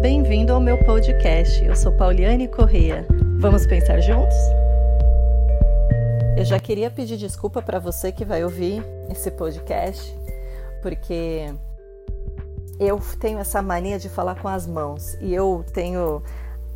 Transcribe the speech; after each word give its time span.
Bem-vindo 0.00 0.54
ao 0.54 0.60
meu 0.60 0.78
podcast. 0.78 1.62
Eu 1.62 1.76
sou 1.76 1.92
Pauliane 1.92 2.48
Correia. 2.48 3.06
Vamos 3.38 3.66
pensar 3.66 4.00
juntos? 4.00 4.34
Eu 6.38 6.42
já 6.42 6.58
queria 6.58 6.90
pedir 6.90 7.18
desculpa 7.18 7.60
para 7.60 7.78
você 7.78 8.10
que 8.10 8.24
vai 8.24 8.42
ouvir 8.42 8.82
esse 9.10 9.30
podcast, 9.30 10.16
porque 10.80 11.52
eu 12.78 12.98
tenho 13.20 13.40
essa 13.40 13.60
mania 13.60 13.98
de 13.98 14.08
falar 14.08 14.40
com 14.40 14.48
as 14.48 14.66
mãos 14.66 15.18
e 15.20 15.34
eu 15.34 15.62
tenho 15.74 16.22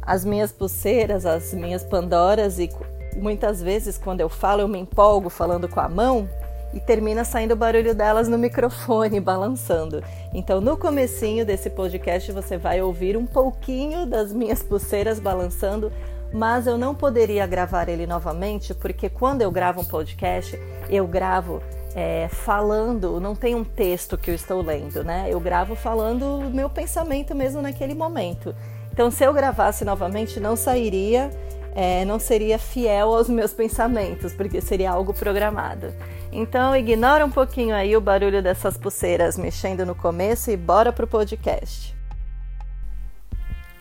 as 0.02 0.22
minhas 0.22 0.52
pulseiras, 0.52 1.25
as 1.25 1.54
minhas 1.54 1.82
pandoras 1.82 2.59
e 2.59 2.68
muitas 3.16 3.62
vezes 3.62 3.96
quando 3.96 4.20
eu 4.20 4.29
falo 4.29 4.61
eu 4.61 4.68
me 4.68 4.79
empolgo 4.79 5.30
falando 5.30 5.66
com 5.66 5.80
a 5.80 5.88
mão 5.88 6.29
e 6.75 6.80
termina 6.80 7.25
saindo 7.25 7.52
o 7.52 7.56
barulho 7.56 7.95
delas 7.95 8.29
no 8.29 8.36
microfone 8.36 9.20
balançando. 9.20 10.02
Então, 10.32 10.61
no 10.61 10.77
comecinho 10.77 11.46
desse 11.46 11.70
podcast 11.70 12.30
você 12.32 12.59
vai 12.59 12.82
ouvir 12.82 13.16
um 13.16 13.24
pouquinho 13.24 14.05
das 14.05 14.32
minhas 14.32 14.62
pulseiras 14.62 15.20
balançando, 15.20 15.92
mas 16.32 16.66
eu 16.66 16.77
não 16.77 16.95
poderia 16.95 17.46
gravar 17.46 17.88
ele 17.88 18.06
novamente 18.06 18.74
porque 18.74 19.09
quando 19.09 19.42
eu 19.42 19.51
gravo 19.52 19.82
um 19.82 19.84
podcast, 19.84 20.60
eu 20.91 21.06
gravo 21.06 21.62
é, 21.95 22.29
falando, 22.29 23.20
não 23.20 23.37
tem 23.37 23.54
um 23.54 23.62
texto 23.62 24.18
que 24.18 24.32
eu 24.32 24.34
estou 24.34 24.60
lendo, 24.60 25.04
né? 25.04 25.29
Eu 25.30 25.38
gravo 25.38 25.77
falando 25.77 26.41
o 26.41 26.51
meu 26.51 26.68
pensamento 26.68 27.37
mesmo 27.37 27.62
naquele 27.62 27.95
momento. 27.95 28.52
Então, 28.93 29.12
se 29.12 29.23
eu 29.24 29.32
gravasse 29.32 29.84
novamente, 29.84 30.41
não 30.41 30.56
sairia 30.56 31.30
é, 31.74 32.04
não 32.04 32.18
seria 32.18 32.59
fiel 32.59 33.12
aos 33.12 33.29
meus 33.29 33.52
pensamentos, 33.52 34.32
porque 34.32 34.60
seria 34.60 34.93
algo 34.93 35.12
programado. 35.12 35.93
Então, 36.33 36.74
ignora 36.77 37.24
um 37.24 37.30
pouquinho 37.30 37.74
aí 37.74 37.96
o 37.96 38.01
barulho 38.01 38.42
dessas 38.42 38.77
pulseiras 38.77 39.38
mexendo 39.38 39.87
no 39.87 39.95
começo 39.95 40.51
e 40.51 40.56
bora 40.56 40.92
pro 40.92 41.06
podcast. 41.06 41.96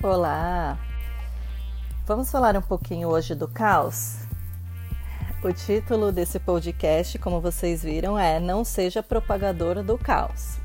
Olá! 0.01 0.77
Vamos 2.05 2.29
falar 2.29 2.55
um 2.57 2.61
pouquinho 2.61 3.09
hoje 3.09 3.33
do 3.33 3.47
caos? 3.47 4.19
O 5.43 5.51
título 5.51 6.11
desse 6.11 6.39
podcast, 6.39 7.17
como 7.19 7.41
vocês 7.41 7.83
viram, 7.83 8.17
é 8.17 8.39
Não 8.39 8.63
Seja 8.63 9.01
Propagador 9.01 9.83
do 9.83 9.97
Caos. 9.97 10.57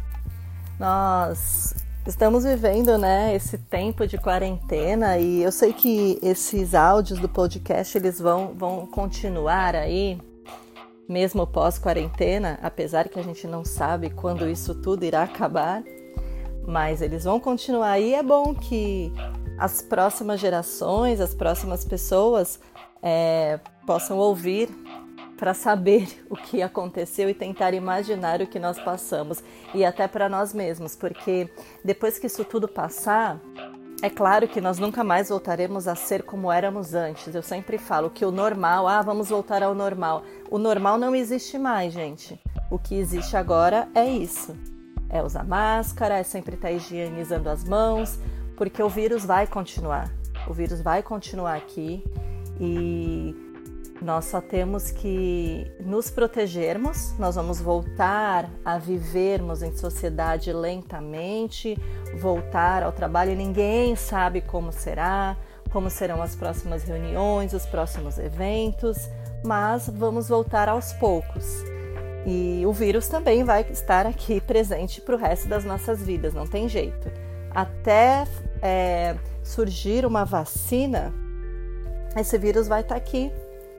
Nós 0.79 1.75
Estamos 2.09 2.43
vivendo, 2.45 2.97
né, 2.97 3.35
esse 3.35 3.59
tempo 3.59 4.07
de 4.07 4.17
quarentena 4.17 5.19
e 5.19 5.43
eu 5.43 5.53
sei 5.53 5.75
que 5.75 6.19
esses 6.23 6.75
áudios 6.75 7.19
do 7.19 7.29
podcast 7.29 7.99
eles 7.99 8.19
vão, 8.19 8.55
vão 8.55 8.87
continuar 8.87 9.75
aí, 9.75 10.19
mesmo 11.09 11.47
pós-quarentena, 11.47 12.59
apesar 12.63 13.09
que 13.09 13.19
a 13.19 13.23
gente 13.23 13.47
não 13.47 13.65
sabe 13.65 14.11
quando 14.11 14.49
isso 14.49 14.75
tudo 14.75 15.05
irá 15.05 15.23
acabar, 15.23 15.83
mas 16.67 17.01
eles 17.01 17.25
vão 17.25 17.41
continuar 17.41 17.93
aí. 17.93 18.13
É 18.13 18.23
bom 18.23 18.55
que 18.55 19.11
as 19.59 19.81
próximas 19.81 20.39
gerações, 20.39 21.21
as 21.21 21.35
próximas 21.35 21.85
pessoas 21.85 22.61
é, 23.03 23.59
possam 23.87 24.19
ouvir 24.19 24.69
para 25.39 25.55
saber 25.55 26.07
o 26.29 26.37
que 26.37 26.61
aconteceu 26.61 27.31
e 27.31 27.35
tentar 27.35 27.73
imaginar 27.73 28.43
o 28.43 28.47
que 28.47 28.59
nós 28.59 28.79
passamos 28.79 29.43
e 29.75 29.85
até 29.85 30.07
para 30.07 30.29
nós 30.29 30.53
mesmos, 30.53 30.95
porque 30.95 31.49
depois 31.83 32.19
que 32.19 32.27
isso 32.27 32.45
tudo 32.45 32.69
passar, 32.69 33.41
é 34.01 34.09
claro 34.09 34.47
que 34.47 34.61
nós 34.61 34.79
nunca 34.79 35.03
mais 35.03 35.29
voltaremos 35.29 35.89
a 35.89 35.97
ser 35.97 36.23
como 36.23 36.53
éramos 36.53 36.95
antes. 36.95 37.35
Eu 37.35 37.43
sempre 37.43 37.79
falo 37.79 38.11
que 38.11 38.25
o 38.25 38.31
normal, 38.31 38.87
ah, 38.87 39.03
vamos 39.03 39.29
voltar 39.29 39.63
ao 39.63 39.75
normal. 39.75 40.23
O 40.49 40.57
normal 40.57 40.99
não 40.99 41.17
existe 41.17 41.59
mais, 41.59 41.93
gente. 41.93 42.41
O 42.71 42.79
que 42.79 42.95
existe 42.95 43.37
agora 43.37 43.89
é 43.95 44.09
isso. 44.09 44.57
É 45.09 45.21
usar 45.23 45.45
máscara, 45.45 46.19
é 46.19 46.23
sempre 46.23 46.55
estar 46.55 46.71
higienizando 46.71 47.49
as 47.49 47.65
mãos, 47.65 48.19
porque 48.57 48.81
o 48.81 48.89
vírus 48.89 49.25
vai 49.25 49.47
continuar. 49.47 50.09
O 50.47 50.53
vírus 50.53 50.81
vai 50.81 51.03
continuar 51.03 51.57
aqui 51.57 52.05
e 52.61 53.35
nós 54.01 54.27
só 54.27 54.41
temos 54.41 54.91
que 54.91 55.71
nos 55.81 56.11
protegermos, 56.11 57.19
nós 57.19 57.35
vamos 57.35 57.61
voltar 57.61 58.49
a 58.65 58.79
vivermos 58.79 59.63
em 59.63 59.77
sociedade 59.77 60.53
lentamente, 60.53 61.77
voltar 62.21 62.83
ao 62.85 62.93
trabalho. 62.93 63.35
Ninguém 63.35 63.97
sabe 63.97 64.41
como 64.41 64.71
será, 64.73 65.37
como 65.71 65.91
serão 65.91 66.23
as 66.23 66.37
próximas 66.37 66.85
reuniões, 66.85 67.53
os 67.53 67.67
próximos 67.67 68.19
eventos, 68.19 69.09
mas 69.45 69.89
vamos 69.89 70.29
voltar 70.29 70.69
aos 70.69 70.93
poucos. 70.93 71.45
E 72.25 72.65
o 72.67 72.73
vírus 72.73 73.09
também 73.09 73.43
vai 73.43 73.67
estar 73.69 74.07
aqui 74.07 74.41
presente 74.43 75.01
para 75.01 75.17
o 75.17 75.19
resto 75.19 75.49
das 75.49 75.65
nossas 75.65 76.01
vidas, 76.03 76.35
não 76.35 76.47
tem 76.47 76.69
jeito. 76.69 77.11
Até 77.51 78.27
é, 78.63 79.17
surgir 79.43 80.07
uma 80.07 80.25
vacina, 80.25 81.13
esse 82.17 82.39
vírus 82.39 82.69
vai 82.69 82.83
estar 82.83 82.95
aqui 82.95 83.33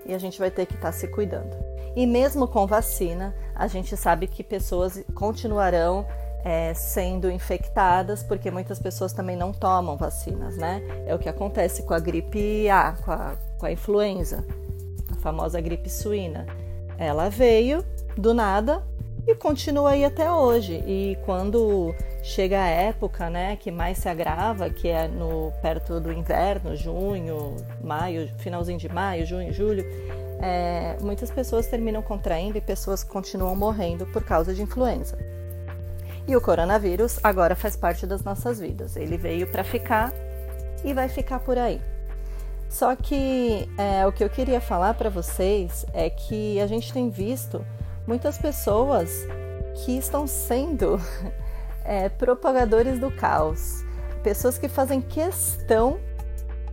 e 0.10 0.14
a 0.14 0.18
gente 0.18 0.40
vai 0.40 0.50
ter 0.50 0.66
que 0.66 0.74
estar 0.74 0.88
tá 0.88 0.92
se 0.92 1.08
cuidando. 1.08 1.56
E 1.96 2.06
mesmo 2.06 2.48
com 2.48 2.66
vacina, 2.66 3.36
a 3.56 3.68
gente 3.68 3.96
sabe 3.96 4.28
que 4.28 4.44
pessoas 4.44 5.04
continuarão 5.14 6.06
é, 6.44 6.74
sendo 6.74 7.30
infectadas, 7.30 8.24
porque 8.24 8.50
muitas 8.50 8.80
pessoas 8.80 9.14
também 9.14 9.36
não 9.36 9.52
tomam 9.52 9.96
vacinas, 9.96 10.58
né? 10.58 10.82
É 11.06 11.14
o 11.14 11.20
que 11.20 11.30
acontece 11.30 11.84
com 11.84 11.94
a 11.94 12.00
gripe 12.00 12.68
A, 12.70 12.94
com 12.94 13.12
a, 13.12 13.36
com 13.60 13.66
a 13.66 13.72
influenza, 13.72 14.44
a 15.12 15.16
famosa 15.16 15.62
gripe 15.62 15.90
suína. 15.90 16.46
Ela 16.98 17.30
veio 17.30 17.86
do 18.18 18.34
nada 18.34 18.84
e 19.32 19.36
continua 19.36 19.92
aí 19.92 20.04
até 20.04 20.32
hoje. 20.32 20.84
E 20.88 21.18
quando 21.26 21.94
chega 22.24 22.62
a 22.62 22.68
época, 22.68 23.30
né, 23.30 23.56
que 23.56 23.72
mais 23.72 23.98
se 24.00 24.10
agrava, 24.10 24.70
que 24.70 24.88
é 24.88 25.08
no 25.08 25.52
perto 25.62 26.00
do 26.00 26.12
inverno, 26.12 26.76
junho, 26.76 27.56
maio, 27.84 28.30
finalzinho 28.40 28.80
de 28.80 28.90
maio, 28.90 29.26
junho, 29.26 29.54
julho, 29.54 29.86
é, 30.42 30.98
muitas 31.02 31.30
pessoas 31.30 31.68
terminam 31.68 32.02
contraindo 32.02 32.58
e 32.58 32.62
pessoas 32.62 33.04
continuam 33.04 33.56
morrendo 33.56 34.06
por 34.08 34.24
causa 34.24 34.54
de 34.54 34.62
influenza. 34.62 35.18
E 36.28 36.36
o 36.36 36.42
coronavírus 36.42 37.20
agora 37.24 37.56
faz 37.56 37.76
parte 37.76 38.06
das 38.06 38.24
nossas 38.24 38.60
vidas. 38.60 38.96
Ele 38.96 39.18
veio 39.18 39.48
para 39.48 39.64
ficar 39.64 40.14
e 40.84 40.94
vai 40.94 41.10
ficar 41.10 41.40
por 41.40 41.58
aí. 41.58 41.82
Só 42.70 42.96
que 42.96 43.68
é, 43.78 44.06
o 44.06 44.12
que 44.12 44.24
eu 44.24 44.30
queria 44.30 44.62
falar 44.62 44.94
para 44.94 45.10
vocês 45.10 45.86
é 45.92 46.10
que 46.10 46.60
a 46.60 46.68
gente 46.68 46.94
tem 46.94 47.10
visto 47.10 47.66
muitas 48.10 48.40
pessoas 48.40 49.28
que 49.86 49.96
estão 49.96 50.26
sendo 50.26 51.00
é, 51.86 52.10
propagadores 52.10 53.00
do 53.00 53.12
caos, 53.12 53.86
pessoas 54.24 54.58
que 54.58 54.68
fazem 54.68 55.00
questão 55.00 56.00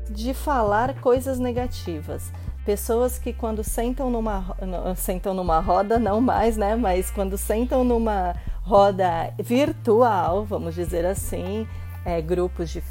de 0.08 0.32
falar 0.32 0.98
coisas 0.98 1.38
negativas, 1.38 2.32
pessoas 2.64 3.19
que 3.19 3.34
quando 3.34 3.62
sentam 3.62 4.08
numa 4.08 4.56
sentam 4.97 5.34
numa 5.34 5.60
roda 5.60 5.98
não 5.98 6.22
mais, 6.22 6.56
né? 6.56 6.74
Mas 6.74 7.10
quando 7.10 7.36
sentam 7.36 7.84
numa 7.84 8.34
roda 8.62 9.34
virtual, 9.38 10.42
vamos 10.42 10.74
dizer 10.74 11.04
assim, 11.04 11.68
é, 12.03 12.22
grupos 12.22 12.70
de, 12.70 12.82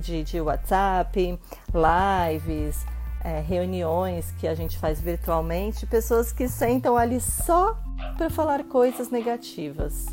de, 0.00 0.22
de 0.22 0.40
WhatsApp, 0.40 1.36
lives, 1.74 2.86
é, 3.24 3.40
reuniões 3.40 4.30
que 4.38 4.46
a 4.46 4.54
gente 4.54 4.78
faz 4.78 5.00
virtualmente, 5.00 5.84
pessoas 5.84 6.30
que 6.30 6.46
sentam 6.46 6.96
ali 6.96 7.20
só 7.20 7.76
para 8.18 8.28
falar 8.28 8.64
coisas 8.64 9.10
negativas. 9.10 10.06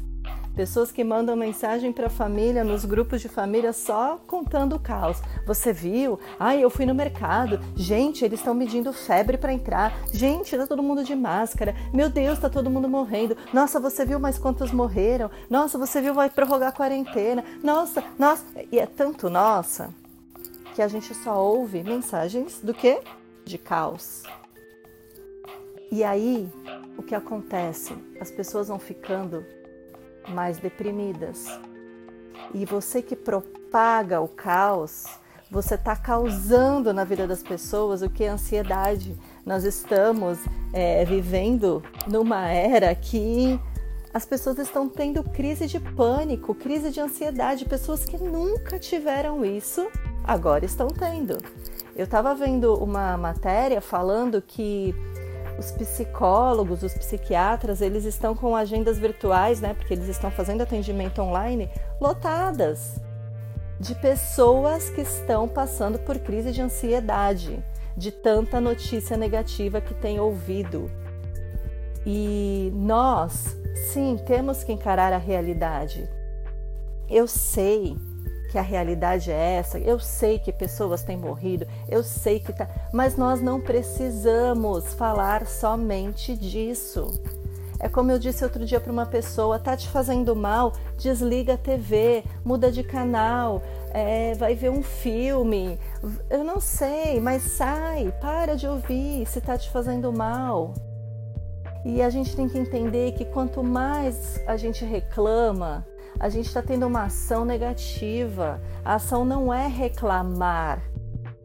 Pessoas 0.55 0.91
que 0.91 1.03
mandam 1.03 1.35
mensagem 1.35 1.91
para 1.91 2.05
a 2.05 2.09
família, 2.09 2.63
nos 2.63 2.85
grupos 2.85 3.19
de 3.19 3.27
família, 3.27 3.73
só 3.73 4.21
contando 4.27 4.75
o 4.75 4.79
caos. 4.79 5.21
Você 5.45 5.73
viu? 5.73 6.17
Ai, 6.39 6.63
eu 6.63 6.69
fui 6.69 6.85
no 6.85 6.93
mercado. 6.93 7.59
Gente, 7.75 8.23
eles 8.23 8.39
estão 8.39 8.53
medindo 8.53 8.93
febre 8.93 9.38
para 9.38 9.51
entrar. 9.51 9.91
Gente, 10.13 10.55
tá 10.55 10.67
todo 10.67 10.83
mundo 10.83 11.03
de 11.03 11.16
máscara. 11.16 11.75
Meu 11.91 12.07
Deus, 12.07 12.39
tá 12.39 12.47
todo 12.47 12.69
mundo 12.69 12.88
morrendo. 12.88 13.35
Nossa, 13.51 13.79
você 13.79 14.05
viu 14.05 14.19
mais 14.19 14.37
quantos 14.37 14.72
morreram? 14.72 15.29
Nossa, 15.49 15.77
você 15.77 15.99
viu 15.99 16.13
vai 16.13 16.29
prorrogar 16.29 16.69
a 16.69 16.72
quarentena? 16.72 17.43
Nossa, 17.61 18.03
nossa. 18.17 18.45
E 18.72 18.79
é 18.79 18.85
tanto 18.85 19.29
nossa 19.31 19.90
que 20.75 20.81
a 20.81 20.87
gente 20.87 21.13
só 21.16 21.43
ouve 21.43 21.84
mensagens 21.84 22.59
do 22.61 22.73
que? 22.73 23.01
De 23.43 23.58
caos. 23.58 24.23
E 25.91 26.03
aí, 26.03 26.49
o 26.97 27.03
que 27.03 27.14
acontece? 27.14 27.93
As 28.20 28.32
pessoas 28.32 28.67
vão 28.67 28.79
ficando 28.79 29.46
mais 30.29 30.58
deprimidas. 30.58 31.47
E 32.53 32.66
você 32.66 33.02
que 33.02 33.16
propaga 33.16 34.20
o 34.22 34.28
caos, 34.28 35.05
você 35.49 35.76
está 35.76 35.96
causando 35.96 36.93
na 36.93 37.03
vida 37.03 37.28
das 37.28 37.43
pessoas 37.43 38.02
o 38.02 38.09
que 38.09 38.23
é 38.23 38.29
ansiedade. 38.29 39.16
Nós 39.46 39.64
estamos 39.64 40.40
é, 40.73 41.05
vivendo 41.05 41.84
numa 42.08 42.49
era 42.49 42.93
que 42.96 43.59
as 44.14 44.26
pessoas 44.26 44.58
estão 44.58 44.87
tendo 44.87 45.23
crise 45.23 45.67
de 45.67 45.79
pânico, 45.79 46.55
crise 46.55 46.90
de 46.90 46.99
ansiedade. 46.99 47.66
Pessoas 47.66 48.05
que 48.05 48.17
nunca 48.17 48.79
tiveram 48.79 49.46
isso 49.46 49.87
agora 50.23 50.66
estão 50.66 50.87
tendo. 50.87 51.37
Eu 51.96 52.05
estava 52.05 52.34
vendo 52.34 52.73
uma 52.76 53.16
matéria 53.17 53.79
falando 53.82 54.41
que 54.41 54.96
os 55.57 55.72
psicólogos, 55.72 56.84
os 56.84 56.93
psiquiatras, 56.93 57.81
eles 57.81 58.03
estão 58.05 58.35
com 58.35 58.55
agendas 58.55 58.97
virtuais, 58.97 59.61
né? 59.61 59.73
Porque 59.73 59.93
eles 59.93 60.09
estão 60.09 60.29
fazendo 60.29 60.61
atendimento 60.61 61.22
online 61.22 61.69
lotadas. 61.99 62.99
de 63.79 63.93
pessoas 63.96 64.90
que 64.90 65.02
estão 65.02 65.47
passando 65.47 65.99
por 65.99 66.17
crise 66.19 66.52
de 66.52 66.61
ansiedade, 66.61 67.63
de 67.96 68.11
tanta 68.11 68.61
notícia 68.61 69.17
negativa 69.17 69.81
que 69.81 69.93
tem 69.93 70.19
ouvido. 70.19 70.90
E 72.05 72.72
nós, 72.75 73.58
sim, 73.91 74.17
temos 74.25 74.63
que 74.63 74.72
encarar 74.72 75.11
a 75.11 75.17
realidade. 75.17 76.08
Eu 77.09 77.28
sei 77.28 77.97
que 78.46 78.58
a 78.58 78.62
realidade 78.62 79.32
é 79.32 79.56
essa, 79.56 79.78
eu 79.80 80.00
sei 80.00 80.40
que 80.40 80.52
pessoas 80.52 81.03
têm 81.03 81.18
morrido, 81.18 81.68
eu 81.90 82.03
sei 82.03 82.40
que 82.40 82.53
tá, 82.53 82.68
mas 82.94 83.16
nós 83.18 83.42
não 83.42 83.59
precisamos 83.59 84.94
falar 84.94 85.46
somente 85.46 86.36
disso. 86.36 87.12
É 87.80 87.90
como 87.90 88.09
eu 88.12 88.18
disse 88.18 88.44
outro 88.44 88.66
dia 88.66 88.80
para 88.80 88.92
uma 88.92 89.06
pessoa: 89.06 89.59
tá 89.59 89.76
te 89.76 89.90
fazendo 89.90 90.36
mal? 90.36 90.74
Desliga 90.97 91.53
a 91.53 91.58
TV, 91.58 92.24
muda 92.44 92.72
de 92.72 92.84
canal, 92.84 93.62
é, 93.92 94.34
vai 94.36 94.56
ver 94.56 94.70
um 94.70 94.82
filme. 94.82 95.78
Eu 96.30 96.44
não 96.44 96.59
sei, 96.59 97.20
mas 97.20 97.44
sai, 97.44 98.14
para 98.22 98.56
de 98.56 98.68
ouvir 98.68 99.26
se 99.28 99.42
tá 99.42 99.58
te 99.58 99.70
fazendo 99.70 100.12
mal. 100.12 100.74
E 101.84 102.02
a 102.02 102.09
gente 102.09 102.36
tem 102.36 102.50
que 102.50 102.58
entender 102.58 103.12
que 103.12 103.26
quanto 103.26 103.64
mais 103.64 104.42
a 104.47 104.58
gente 104.58 104.84
reclama, 104.84 105.86
a 106.20 106.29
gente 106.29 106.47
está 106.47 106.62
tendo 106.62 106.88
uma 106.88 107.03
ação 107.03 107.44
negativa. 107.44 108.62
A 108.84 108.96
ação 108.96 109.26
não 109.26 109.53
é 109.53 109.67
reclamar. 109.67 110.82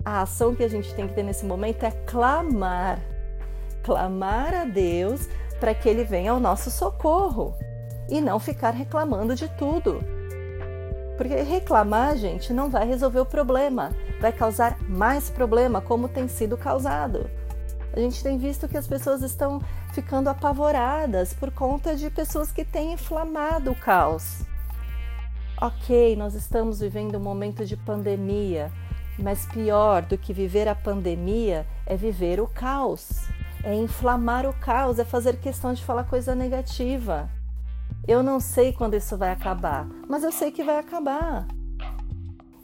A 0.04 0.22
ação 0.22 0.54
que 0.54 0.62
a 0.62 0.68
gente 0.68 0.94
tem 0.94 1.08
que 1.08 1.14
ter 1.14 1.22
nesse 1.22 1.44
momento 1.44 1.84
é 1.84 1.90
clamar. 1.90 3.00
Clamar 3.82 4.54
a 4.54 4.64
Deus 4.64 5.28
para 5.58 5.74
que 5.74 5.88
ele 5.88 6.04
venha 6.04 6.32
ao 6.32 6.40
nosso 6.40 6.70
socorro 6.70 7.54
e 8.08 8.20
não 8.20 8.38
ficar 8.38 8.70
reclamando 8.70 9.34
de 9.34 9.48
tudo. 9.56 10.00
Porque 11.16 11.34
reclamar, 11.36 12.16
gente, 12.16 12.52
não 12.52 12.70
vai 12.70 12.86
resolver 12.86 13.20
o 13.20 13.26
problema, 13.26 13.90
vai 14.20 14.32
causar 14.32 14.80
mais 14.88 15.28
problema, 15.28 15.80
como 15.80 16.08
tem 16.08 16.26
sido 16.26 16.56
causado. 16.56 17.28
A 17.92 18.00
gente 18.00 18.22
tem 18.22 18.38
visto 18.38 18.68
que 18.68 18.78
as 18.78 18.86
pessoas 18.86 19.20
estão 19.20 19.60
ficando 19.92 20.30
apavoradas 20.30 21.34
por 21.34 21.50
conta 21.50 21.94
de 21.94 22.08
pessoas 22.08 22.50
que 22.50 22.64
têm 22.64 22.94
inflamado 22.94 23.72
o 23.72 23.74
caos. 23.74 24.49
Ok, 25.60 26.16
nós 26.16 26.34
estamos 26.34 26.80
vivendo 26.80 27.16
um 27.16 27.20
momento 27.20 27.66
de 27.66 27.76
pandemia, 27.76 28.72
mas 29.18 29.46
pior 29.46 30.02
do 30.02 30.16
que 30.16 30.32
viver 30.32 30.66
a 30.68 30.74
pandemia 30.74 31.66
é 31.84 31.96
viver 31.96 32.40
o 32.40 32.46
caos 32.46 33.28
é 33.62 33.74
inflamar 33.74 34.46
o 34.46 34.52
caos, 34.54 34.98
é 34.98 35.04
fazer 35.04 35.38
questão 35.38 35.72
de 35.72 35.84
falar 35.84 36.04
coisa 36.04 36.34
negativa. 36.34 37.28
Eu 38.06 38.22
não 38.22 38.40
sei 38.40 38.72
quando 38.72 38.94
isso 38.94 39.16
vai 39.16 39.30
acabar, 39.30 39.86
mas 40.08 40.24
eu 40.24 40.32
sei 40.32 40.50
que 40.50 40.64
vai 40.64 40.78
acabar. 40.78 41.46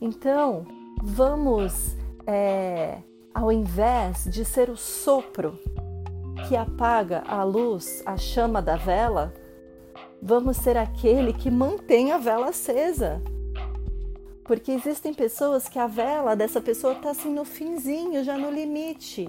Então, 0.00 0.66
vamos, 1.02 1.96
é, 2.26 2.98
ao 3.34 3.52
invés 3.52 4.24
de 4.24 4.44
ser 4.44 4.70
o 4.70 4.76
sopro 4.76 5.58
que 6.48 6.56
apaga 6.56 7.22
a 7.26 7.42
luz, 7.42 8.02
a 8.06 8.16
chama 8.16 8.62
da 8.62 8.76
vela, 8.76 9.32
vamos 10.22 10.56
ser 10.56 10.76
aquele 10.76 11.32
que 11.32 11.50
mantém 11.50 12.12
a 12.12 12.18
vela 12.18 12.48
acesa. 12.48 13.22
Porque 14.44 14.72
existem 14.72 15.12
pessoas 15.12 15.68
que 15.68 15.78
a 15.78 15.86
vela 15.86 16.36
dessa 16.36 16.60
pessoa 16.60 16.92
está 16.92 17.10
assim 17.10 17.32
no 17.32 17.44
finzinho, 17.44 18.22
já 18.22 18.38
no 18.38 18.50
limite 18.50 19.28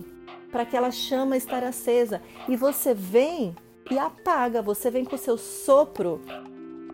para 0.52 0.64
aquela 0.64 0.92
chama 0.92 1.38
estar 1.38 1.64
acesa. 1.64 2.22
E 2.48 2.56
você 2.56 2.94
vem 2.94 3.56
e 3.90 3.98
apaga, 3.98 4.62
você 4.62 4.90
vem 4.90 5.06
com 5.06 5.16
o 5.16 5.20
seu 5.20 5.38
sopro 5.38 6.22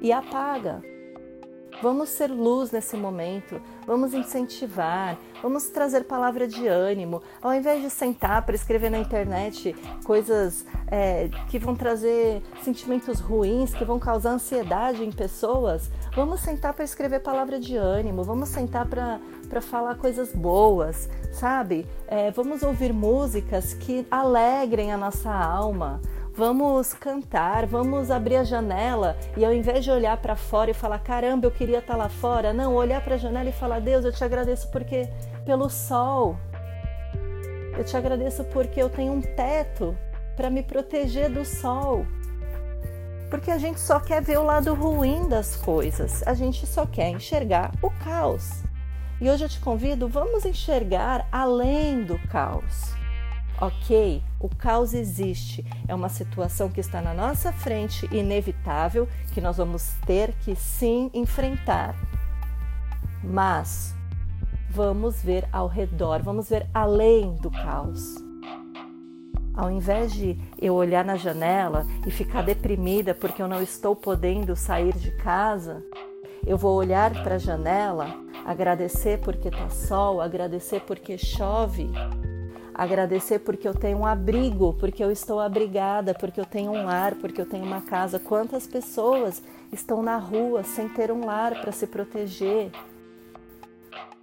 e 0.02 0.12
apaga. 0.12 0.82
Vamos 1.82 2.10
ser 2.10 2.32
luz 2.32 2.72
nesse 2.72 2.96
momento, 2.96 3.62
vamos 3.86 4.14
incentivar, 4.14 5.18
vamos 5.42 5.68
trazer 5.68 6.06
palavra 6.06 6.48
de 6.48 6.68
ânimo, 6.68 7.22
ao 7.42 7.54
invés 7.54 7.82
de 7.82 7.90
sentar 7.90 8.46
para 8.46 8.56
escrever 8.56 8.90
na 8.90 9.00
internet 9.00 9.76
coisas 10.06 10.66
é, 10.88 11.30
que 11.50 11.60
vão 11.60 11.76
trazer 11.76 12.42
sentimentos 12.64 13.20
ruins, 13.20 13.74
que 13.74 13.84
vão 13.84 14.00
causar 14.00 14.32
ansiedade 14.32 15.04
em 15.04 15.12
pessoas, 15.12 15.90
vamos 16.16 16.40
sentar 16.40 16.74
para 16.74 16.86
escrever 16.86 17.20
palavra 17.20 17.60
de 17.60 17.76
ânimo, 17.76 18.24
vamos 18.24 18.50
sentar 18.50 18.88
para 18.88 19.62
falar 19.62 19.96
coisas 19.96 20.34
boas, 20.34 21.10
sabe? 21.32 21.86
É, 22.08 22.32
vamos 22.32 22.64
ouvir 22.64 22.94
músicas 22.94 23.74
que 23.74 24.08
alegrem 24.10 24.94
a 24.94 24.98
nossa 24.98 25.32
alma, 25.32 26.00
Vamos 26.36 26.94
cantar, 26.96 27.68
vamos 27.68 28.10
abrir 28.10 28.38
a 28.38 28.44
janela 28.44 29.16
e 29.38 29.46
ao 29.46 29.54
invés 29.54 29.84
de 29.84 29.92
olhar 29.92 30.18
para 30.18 30.36
fora 30.36 30.72
e 30.72 30.74
falar 30.74 30.98
caramba, 30.98 31.46
eu 31.46 31.52
queria 31.52 31.78
estar 31.78 31.94
tá 31.94 31.98
lá 31.98 32.10
fora, 32.10 32.52
não, 32.52 32.74
olhar 32.74 33.04
para 33.04 33.14
a 33.14 33.18
janela 33.20 33.50
e 33.50 33.54
falar 33.54 33.80
Deus, 33.80 34.04
eu 34.04 34.12
te 34.12 34.24
agradeço 34.24 34.68
porque 34.72 35.08
pelo 35.46 35.70
sol. 35.70 36.36
Eu 37.78 37.84
te 37.84 37.96
agradeço 37.96 38.44
porque 38.46 38.82
eu 38.82 38.90
tenho 38.90 39.14
um 39.14 39.22
teto 39.22 39.96
para 40.36 40.50
me 40.50 40.64
proteger 40.64 41.30
do 41.30 41.46
sol. 41.46 42.04
Porque 43.30 43.52
a 43.52 43.60
gente 43.60 43.80
só 43.80 44.00
quer 44.00 44.20
ver 44.24 44.40
o 44.40 44.44
lado 44.44 44.74
ruim 44.74 45.30
das 45.30 45.56
coisas, 45.56 46.26
a 46.26 46.34
gente 46.34 46.66
só 46.66 46.84
quer 46.88 47.10
enxergar 47.10 47.72
o 47.80 47.92
caos. 48.04 48.64
E 49.22 49.30
hoje 49.30 49.46
eu 49.46 49.50
te 49.50 49.60
convido, 49.60 50.08
vamos 50.08 50.46
enxergar 50.46 51.28
além 51.32 52.04
do 52.04 52.18
caos. 52.28 53.03
Ok, 53.62 54.22
o 54.40 54.50
caos 54.50 54.94
existe, 54.94 55.64
é 55.88 55.94
uma 55.94 56.10
situação 56.10 56.70
que 56.70 56.80
está 56.80 57.02
na 57.02 57.14
nossa 57.14 57.54
frente, 57.54 58.08
inevitável, 58.12 59.08
que 59.34 59.40
nós 59.40 59.58
vamos 59.58 59.94
ter 60.06 60.34
que 60.44 60.56
sim 60.56 61.10
enfrentar. 61.14 61.96
Mas 63.24 63.96
vamos 64.70 65.22
ver 65.22 65.48
ao 65.52 65.68
redor, 65.68 66.22
vamos 66.24 66.50
ver 66.50 66.68
além 66.74 67.36
do 67.36 67.52
caos. 67.52 68.16
Ao 69.54 69.70
invés 69.70 70.12
de 70.12 70.36
eu 70.60 70.74
olhar 70.74 71.06
na 71.06 71.16
janela 71.16 71.86
e 72.08 72.12
ficar 72.12 72.42
deprimida 72.42 73.14
porque 73.14 73.42
eu 73.42 73.48
não 73.48 73.62
estou 73.62 73.96
podendo 73.96 74.56
sair 74.56 74.94
de 74.94 75.12
casa, 75.12 75.84
eu 76.46 76.58
vou 76.58 76.76
olhar 76.76 77.14
para 77.22 77.36
a 77.36 77.40
janela, 77.40 78.08
agradecer 78.44 79.20
porque 79.20 79.50
está 79.50 79.70
sol, 79.70 80.20
agradecer 80.20 80.82
porque 80.82 81.20
chove 81.20 81.88
agradecer 82.74 83.40
porque 83.40 83.68
eu 83.68 83.74
tenho 83.74 84.00
um 84.00 84.06
abrigo, 84.06 84.74
porque 84.74 85.04
eu 85.04 85.12
estou 85.12 85.40
abrigada, 85.40 86.14
porque 86.14 86.40
eu 86.40 86.46
tenho 86.46 86.72
um 86.72 86.86
lar, 86.86 87.16
porque 87.16 87.40
eu 87.40 87.46
tenho 87.46 87.64
uma 87.64 87.82
casa. 87.82 88.20
Quantas 88.20 88.66
pessoas 88.66 89.42
estão 89.72 90.02
na 90.02 90.18
rua 90.18 90.64
sem 90.64 90.90
ter 90.90 91.12
um 91.12 91.26
lar 91.26 91.62
para 91.62 91.72
se 91.72 91.86
proteger? 91.86 92.72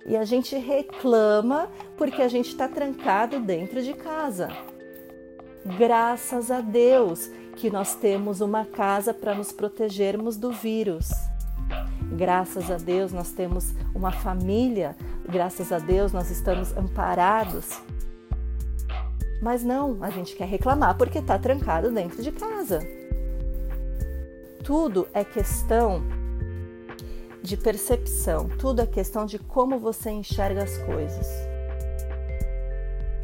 E 0.04 0.16
a 0.16 0.24
gente 0.24 0.56
reclama 0.56 1.68
porque 1.96 2.22
a 2.22 2.28
gente 2.28 2.48
está 2.48 2.66
trancado 2.66 3.38
dentro 3.38 3.82
de 3.82 3.92
casa. 3.94 4.48
Graças 5.78 6.50
a 6.50 6.60
Deus 6.60 7.30
que 7.56 7.70
nós 7.70 7.94
temos 7.94 8.40
uma 8.40 8.64
casa 8.64 9.12
para 9.12 9.34
nos 9.34 9.52
protegermos 9.52 10.36
do 10.36 10.50
vírus. 10.50 11.10
Graças 12.16 12.70
a 12.70 12.76
Deus 12.76 13.12
nós 13.12 13.30
temos 13.30 13.72
uma 13.94 14.10
família, 14.10 14.96
graças 15.28 15.70
a 15.70 15.78
Deus 15.78 16.12
nós 16.12 16.30
estamos 16.30 16.76
amparados 16.76 17.80
mas 19.40 19.62
não, 19.62 20.02
a 20.02 20.10
gente 20.10 20.36
quer 20.36 20.46
reclamar 20.46 20.96
porque 20.96 21.18
está 21.18 21.38
trancado 21.38 21.90
dentro 21.90 22.22
de 22.22 22.30
casa. 22.30 22.80
Tudo 24.62 25.08
é 25.14 25.24
questão 25.24 26.02
de 27.42 27.56
percepção, 27.56 28.48
tudo 28.48 28.82
é 28.82 28.86
questão 28.86 29.24
de 29.24 29.38
como 29.38 29.78
você 29.78 30.10
enxerga 30.10 30.62
as 30.62 30.76
coisas. 30.78 31.26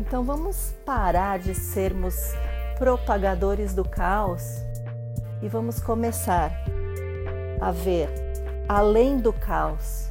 Então 0.00 0.24
vamos 0.24 0.74
parar 0.84 1.38
de 1.38 1.54
sermos 1.54 2.14
propagadores 2.78 3.74
do 3.74 3.86
caos 3.86 4.42
e 5.42 5.48
vamos 5.48 5.80
começar 5.80 6.52
a 7.60 7.70
ver 7.70 8.08
além 8.68 9.18
do 9.18 9.32
caos. 9.32 10.08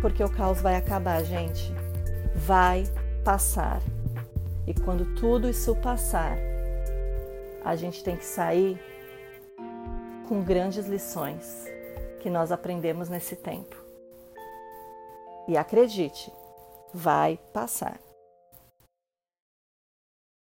Porque 0.00 0.22
o 0.22 0.28
caos 0.28 0.60
vai 0.60 0.76
acabar, 0.76 1.22
gente. 1.24 1.72
Vai 2.34 2.84
passar. 3.24 3.80
E 4.66 4.74
quando 4.74 5.14
tudo 5.14 5.48
isso 5.48 5.76
passar, 5.76 6.36
a 7.64 7.76
gente 7.76 8.02
tem 8.02 8.16
que 8.16 8.24
sair 8.24 8.80
com 10.28 10.42
grandes 10.42 10.86
lições 10.86 11.64
que 12.20 12.28
nós 12.28 12.50
aprendemos 12.50 13.08
nesse 13.08 13.36
tempo. 13.36 13.76
E 15.46 15.56
acredite, 15.56 16.32
vai 16.92 17.38
passar. 17.52 18.05